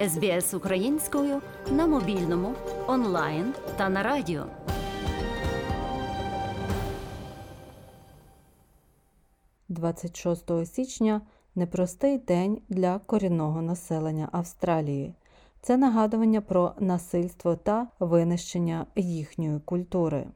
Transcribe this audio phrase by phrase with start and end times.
[0.00, 2.54] СБС українською на мобільному,
[2.86, 4.46] онлайн та на радіо.
[9.70, 11.20] «26 січня
[11.54, 15.14] непростий день для корінного населення Австралії.
[15.60, 20.26] Це нагадування про насильство та винищення їхньої культури.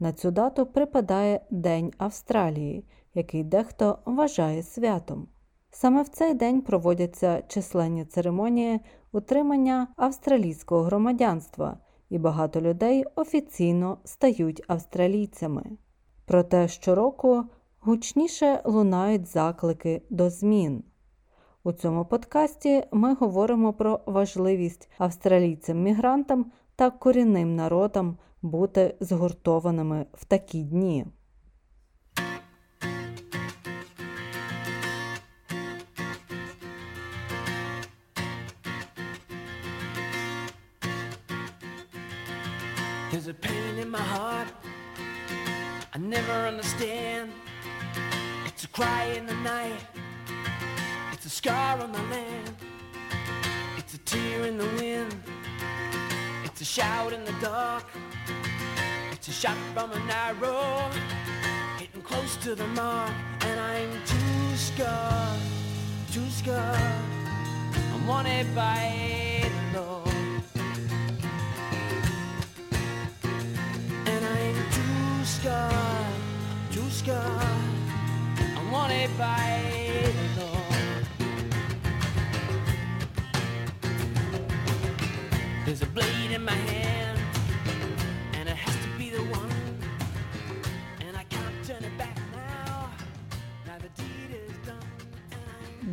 [0.00, 2.84] На цю дату припадає День Австралії,
[3.14, 5.28] який дехто вважає святом.
[5.76, 8.80] Саме в цей день проводяться численні церемонії
[9.12, 11.78] утримання австралійського громадянства,
[12.10, 15.64] і багато людей офіційно стають австралійцями.
[16.26, 17.44] Проте щороку
[17.80, 20.84] гучніше лунають заклики до змін.
[21.64, 26.44] У цьому подкасті ми говоримо про важливість австралійцям-мігрантам
[26.76, 31.06] та корінним народам бути згуртованими в такі дні.
[46.04, 47.32] Never understand.
[48.46, 49.80] It's a cry in the night.
[51.12, 52.50] It's a scar on the land.
[53.78, 55.14] It's a tear in the wind.
[56.44, 57.86] It's a shout in the dark.
[59.12, 60.90] It's a shot from an arrow.
[61.78, 63.12] Hitting close to the mark.
[63.40, 65.40] And I'm too scarred.
[66.12, 67.02] Too scarred.
[67.94, 70.08] I'm wanted by the Lord.
[74.06, 75.73] And I'm too scarred.
[77.02, 77.10] And
[78.56, 78.74] I'm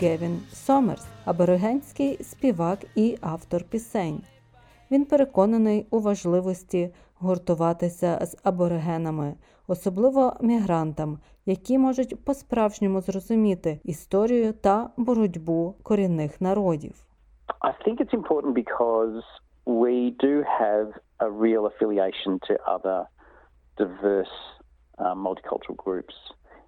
[0.00, 4.22] Гевін Сомерс, аборигенський співак і автор пісень.
[4.90, 9.34] Він переконаний у важливості гуртуватися з аборигенами,
[9.68, 17.04] особливо мігрантам, які можуть по-справжньому зрозуміти історію та боротьбу корінних народів.
[17.60, 19.22] I think it's important because
[19.66, 19.94] we
[20.26, 20.88] do have
[21.26, 22.98] a real affiliation to other
[23.80, 24.38] diverse
[24.98, 26.14] uh, multicultural groups.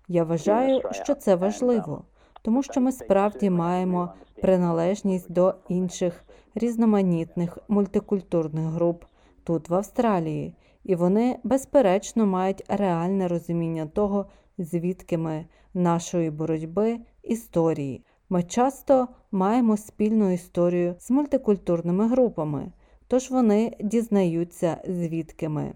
[0.09, 2.05] Я вважаю, що це важливо,
[2.43, 9.05] тому що ми справді маємо приналежність до інших різноманітних мультикультурних груп
[9.45, 10.55] тут в Австралії,
[10.85, 14.27] і вони безперечно мають реальне розуміння того,
[14.59, 18.05] звідки ми нашої боротьби історії.
[18.29, 22.73] Ми часто маємо спільну історію з мультикультурними групами,
[23.09, 25.75] тож вони дізнаються, звідки ми.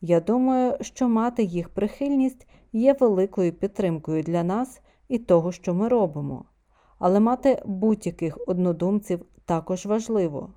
[0.00, 5.88] Я думаю, що мати їх прихильність є великою підтримкою для нас і того, що ми
[5.88, 6.44] робимо,
[6.98, 10.54] але мати будь-яких однодумців також важливо.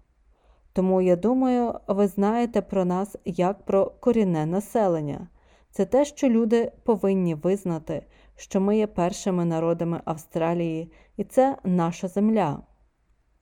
[0.74, 5.28] Тому я думаю, ви знаєте про нас як про корінне населення.
[5.72, 8.06] Це те, що люди повинні визнати,
[8.36, 12.62] що ми є першими народами Австралії, і це наша земля.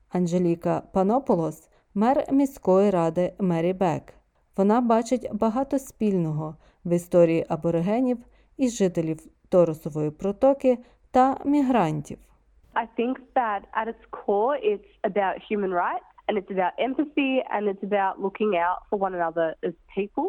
[0.10, 4.14] Анжеліка Панополос, мер міської ради Мері Бек.
[4.58, 8.18] Вона бачить багато спільного в історії аборигенів
[8.58, 9.20] і жителів
[9.50, 10.78] Торосової протоки
[11.12, 12.18] та мігрантів.
[12.76, 17.68] I think that at its core, it's about human rights and it's about empathy and
[17.68, 20.28] it's about looking out for one another as people.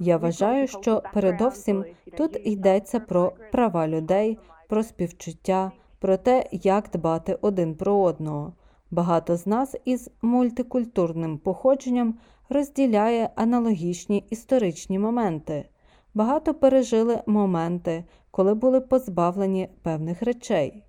[0.00, 1.84] Я вважаю, що передовсім
[2.16, 8.52] тут йдеться про права людей, про співчуття, про те, як дбати один про одного.
[8.90, 12.14] Багато з нас із мультикультурним походженням
[12.48, 15.68] розділяє аналогічні історичні моменти.
[16.14, 20.82] Багато пережили моменти, коли були позбавлені певних речей.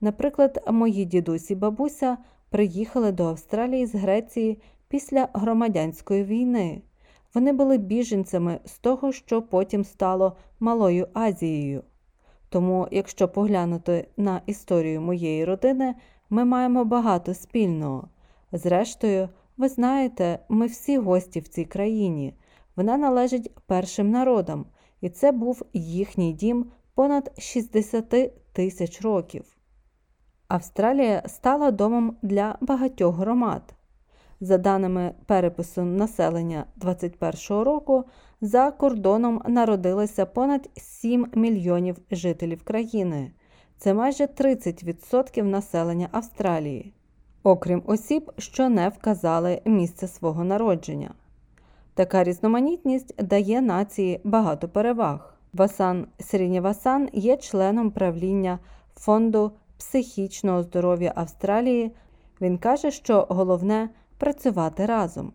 [0.00, 2.16] Наприклад, мої дідусь і бабуся
[2.50, 6.82] приїхали до Австралії з Греції після громадянської війни.
[7.34, 11.82] Вони були біженцями з того, що потім стало Малою Азією.
[12.48, 15.94] Тому, якщо поглянути на історію моєї родини,
[16.30, 18.08] ми маємо багато спільного.
[18.52, 22.34] Зрештою, ви знаєте, ми всі гості в цій країні.
[22.76, 24.66] Вона належить першим народам,
[25.00, 29.57] і це був їхній дім понад 60 тисяч років.
[30.48, 33.74] Австралія стала домом для багатьох громад.
[34.40, 38.04] За даними перепису населення 2021 року,
[38.40, 43.32] за кордоном народилося понад 7 мільйонів жителів країни.
[43.78, 46.92] Це майже 30% населення Австралії,
[47.42, 51.10] окрім осіб, що не вказали місце свого народження.
[51.94, 55.34] Така різноманітність дає нації багато переваг.
[55.52, 58.58] Васан Срінєвасан є членом правління
[58.96, 61.90] фонду психічного здоров'я Австралії.
[62.40, 63.88] Він каже, що головне
[64.18, 65.32] працювати разом.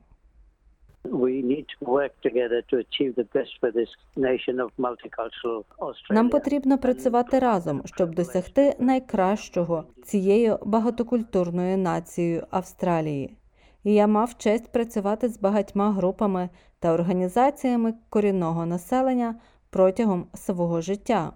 [6.10, 13.38] Нам потрібно працювати разом, щоб досягти найкращого цією багатокультурною нацією Австралії.
[13.84, 16.50] І я мав честь працювати з багатьма групами
[16.80, 19.36] та організаціями корінного населення
[19.70, 21.34] протягом свого життя.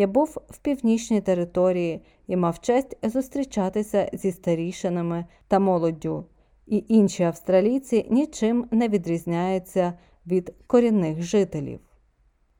[0.00, 6.24] Я був в північній території і мав честь зустрічатися зі старішинами та молоддю.
[6.66, 9.92] І інші австралійці нічим не відрізняються
[10.26, 11.80] від корінних жителів.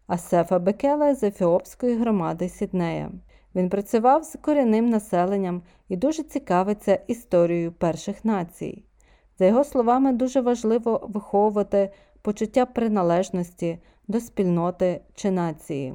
[0.06, 3.10] Асефа Бекела з ефіопської громади Сіднея.
[3.54, 8.84] Він працював з корінним населенням і дуже цікавиться історією перших націй.
[9.38, 11.90] За його словами, дуже важливо виховувати
[12.22, 13.78] почуття приналежності
[14.08, 15.94] до спільноти чи нації.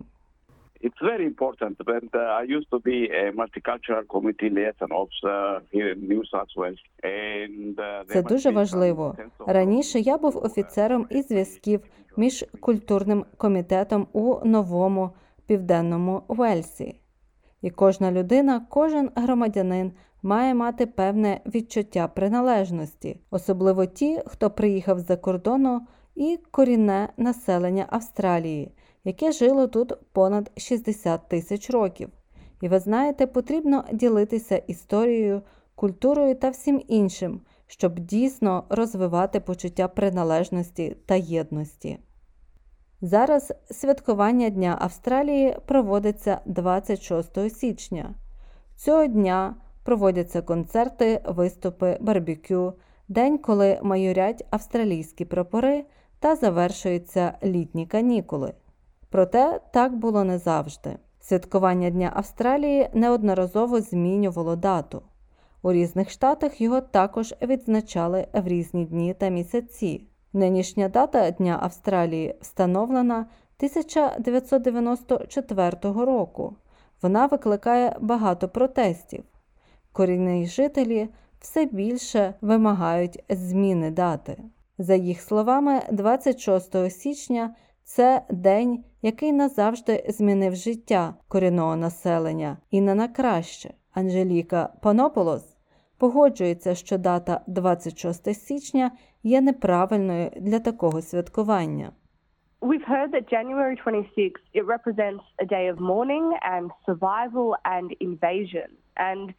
[0.85, 1.75] It's very important.
[1.87, 5.39] And uh, I used to be a multicultural committee liaison officer
[5.73, 6.81] here in New South Wales.
[7.03, 9.17] And, uh, Це дуже важливо.
[9.47, 11.81] Раніше я був офіцером із зв'язків
[12.17, 15.09] між культурним комітетом у новому
[15.47, 16.99] південному Уельсі.
[17.61, 19.91] І кожна людина, кожен громадянин
[20.23, 25.81] має мати певне відчуття приналежності, особливо ті, хто приїхав з-за кордону,
[26.15, 28.71] і корінне населення Австралії,
[29.05, 32.09] яке жило тут понад 60 тисяч років.
[32.61, 35.41] І ви знаєте, потрібно ділитися історією,
[35.75, 41.99] культурою та всім іншим, щоб дійсно розвивати почуття приналежності та єдності.
[43.01, 48.13] Зараз святкування Дня Австралії проводиться 26 січня.
[48.75, 52.73] Цього дня проводяться концерти, виступи, барбекю,
[53.07, 55.85] день, коли майорять австралійські прапори
[56.19, 58.53] та завершуються літні канікули.
[59.15, 60.95] Проте так було не завжди.
[61.21, 65.01] Святкування Дня Австралії неодноразово змінювало дату.
[65.61, 70.07] У різних штатах його також відзначали в різні дні та місяці.
[70.33, 76.55] Нинішня дата Дня Австралії встановлена 1994 року.
[77.01, 79.23] Вона викликає багато протестів.
[79.91, 81.09] Корінні жителі
[81.39, 84.37] все більше вимагають зміни дати.
[84.77, 87.55] За їх словами, 26 січня
[87.85, 93.73] це день, який назавжди змінив життя корінного населення і не на краще.
[93.93, 95.57] Анжеліка Панополос
[95.97, 98.91] погоджується, що дата 26 січня
[99.23, 101.91] є неправильною для такого святкування.
[102.61, 108.69] We've heard that January 26 it represents a day of mourning and survival and invasion.
[109.09, 109.33] And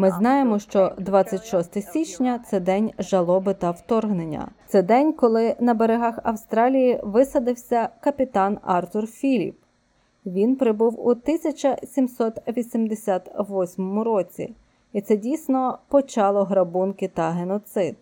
[0.00, 4.48] Ми знаємо, що 26 січня це день жалоби та вторгнення.
[4.66, 9.56] Це день, коли на берегах Австралії висадився капітан Артур Філіп.
[10.26, 14.54] Він прибув у 1788 році,
[14.92, 17.96] і це дійсно почало грабунки та геноцид.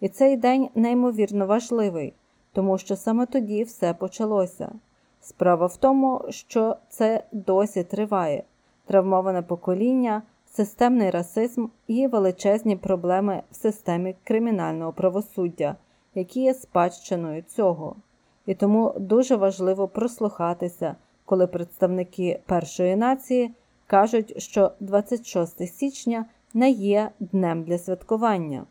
[0.00, 2.14] І цей день неймовірно важливий,
[2.52, 4.72] тому що саме тоді все почалося.
[5.20, 8.42] Справа в тому, що це досі триває
[8.88, 15.76] травмоване покоління, системний расизм і величезні проблеми в системі кримінального правосуддя,
[16.14, 17.96] які є спадщиною цього.
[18.46, 23.54] І тому дуже важливо прослухатися, коли представники першої нації
[23.86, 26.24] кажуть, що 26 січня
[26.54, 28.64] не є днем для святкування.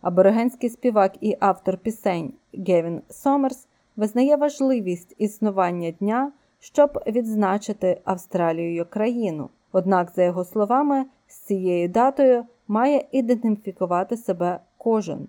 [0.00, 3.66] Аборигенський співак і автор пісень Гевін Сомерс
[3.96, 9.48] визнає важливість існування дня, щоб відзначити Австралію як країну.
[9.72, 15.28] Однак, за його словами, з цією датою має ідентифікувати себе кожен.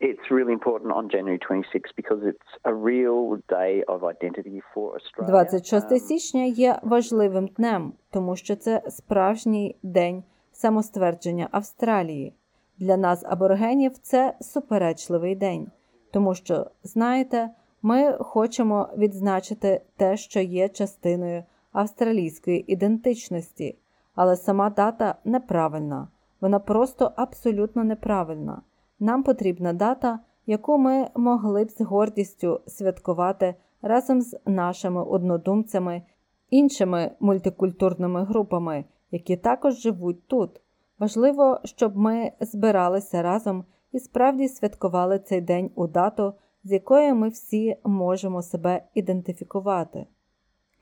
[0.00, 5.28] It's really important on January 26 because it's a real day of identity for Australia.
[5.30, 10.22] 26 Um, січня є важливим днем, тому що це справжній день
[10.52, 12.32] самоствердження Австралії.
[12.78, 15.70] Для нас, аборигенів, це суперечливий день,
[16.12, 17.50] тому що, знаєте,
[17.82, 21.44] ми хочемо відзначити те, що є частиною
[21.76, 23.78] австралійської ідентичності,
[24.14, 26.08] але сама дата неправильна,
[26.40, 28.62] вона просто абсолютно неправильна.
[29.00, 36.02] Нам потрібна дата, яку ми могли б з гордістю святкувати разом з нашими однодумцями,
[36.50, 40.60] іншими мультикультурними групами, які також живуть тут.
[40.98, 47.28] Важливо, щоб ми збиралися разом і справді святкували цей день у дату, з якою ми
[47.28, 50.06] всі можемо себе ідентифікувати.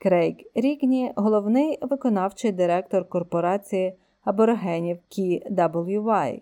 [0.05, 3.93] Крейг Рігні, головний виконавчий директор корпорації
[4.23, 6.41] аборигенів KWY.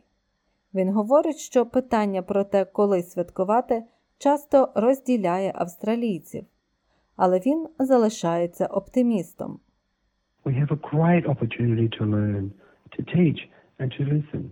[0.73, 3.83] Він говорить, що питання про те, коли святкувати,
[4.17, 6.45] часто розділяє австралійців,
[7.15, 9.59] але він залишається оптимістом.
[10.45, 12.45] we have a great opportunity to learn,
[12.95, 13.39] to teach,
[13.79, 14.43] and to listen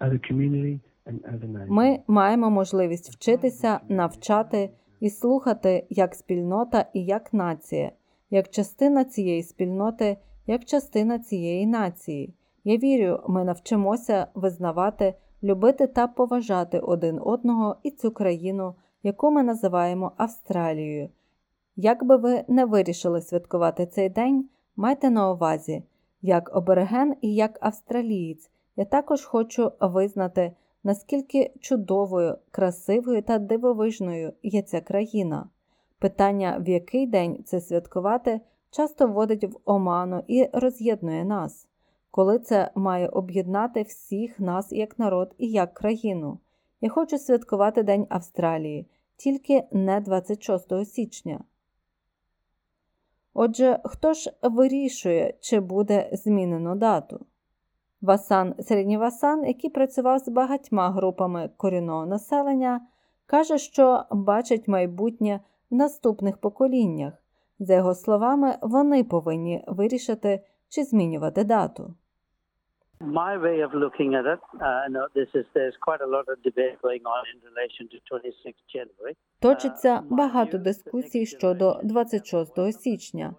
[0.00, 1.70] as a community and as a nation.
[1.70, 7.92] Ми маємо можливість вчитися, навчати і слухати як спільнота і як нація,
[8.30, 12.34] як частина цієї спільноти, як частина цієї нації.
[12.64, 19.42] Я вірю, ми навчимося визнавати, любити та поважати один одного і цю країну, яку ми
[19.42, 21.08] називаємо Австралією.
[21.76, 25.82] Як би ви не вирішили святкувати цей день, майте на увазі,
[26.22, 30.52] як обереген і як австралієць, я також хочу визнати,
[30.84, 35.48] наскільки чудовою, красивою та дивовижною є ця країна.
[36.00, 38.40] Питання, в який день це святкувати,
[38.70, 41.68] часто вводить в оману і роз'єднує нас,
[42.10, 46.38] коли це має об'єднати всіх нас як народ і як країну.
[46.80, 51.40] Я хочу святкувати День Австралії, тільки не 26 січня.
[53.34, 57.26] Отже, хто ж вирішує, чи буде змінено дату?
[58.00, 62.86] Васан Середнівасан, який працював з багатьма групами корінного населення,
[63.26, 65.40] каже, що бачить майбутнє
[65.70, 67.14] в наступних поколіннях.
[67.58, 71.94] За його словами, вони повинні вирішити, чи змінювати дату.
[73.00, 76.76] My way of looking at it, uh, this is there's quite a lot of debate
[76.86, 79.16] going on in relation to 26 January.
[79.40, 83.34] Точиться багато дискусій щодо 26 січня.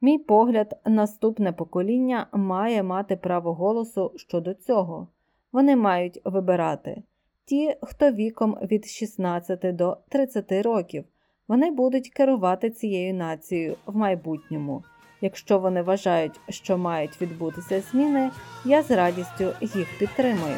[0.00, 5.08] Мій погляд, наступне покоління має мати право голосу щодо цього.
[5.52, 7.02] Вони мають вибирати
[7.44, 11.04] ті, хто віком від 16 до 30 років,
[11.48, 14.82] вони будуть керувати цією нацією в майбутньому.
[15.20, 18.30] Якщо вони вважають, що мають відбутися зміни,
[18.64, 20.56] я з радістю їх підтримую.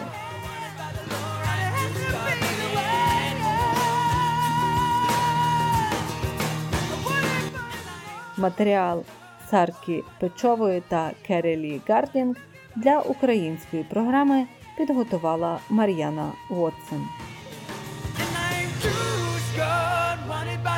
[8.39, 9.05] Матеріал
[9.51, 12.37] Саркі Печової та Керелі Гардінг
[12.77, 17.03] для української програми підготувала Мар'яна Уотсон.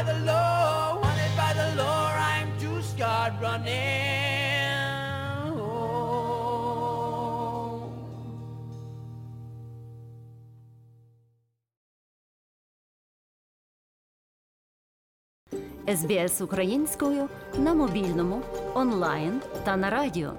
[0.08, 2.08] The law, wanted by the law.
[2.32, 3.98] I'm too scared running.
[15.88, 18.42] СБС українською на мобільному,
[18.74, 20.32] онлайн та на радіо.